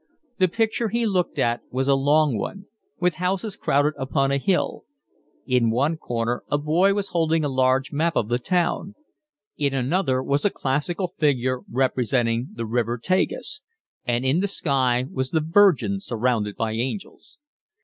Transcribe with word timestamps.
The 0.39 0.47
picture 0.47 0.89
he 0.89 1.05
looked 1.05 1.37
at 1.37 1.61
was 1.69 1.87
a 1.87 1.93
long 1.93 2.35
one, 2.35 2.65
with 2.99 3.17
houses 3.21 3.55
crowded 3.55 3.93
upon 3.99 4.31
a 4.31 4.37
hill; 4.37 4.83
in 5.45 5.69
one 5.69 5.95
corner 5.95 6.43
a 6.49 6.57
boy 6.57 6.95
was 6.95 7.09
holding 7.09 7.45
a 7.45 7.47
large 7.47 7.91
map 7.91 8.15
of 8.15 8.27
the 8.27 8.39
town; 8.39 8.95
in 9.57 9.75
another 9.75 10.23
was 10.23 10.43
a 10.43 10.49
classical 10.49 11.09
figure 11.19 11.61
representing 11.69 12.47
the 12.55 12.65
river 12.65 12.97
Tagus; 12.97 13.61
and 14.03 14.25
in 14.25 14.39
the 14.39 14.47
sky 14.47 15.05
was 15.11 15.29
the 15.29 15.39
Virgin 15.39 15.99
surrounded 15.99 16.55
by 16.55 16.71
angels. 16.71 17.37